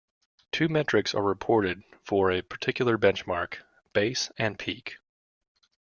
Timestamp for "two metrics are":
0.51-1.21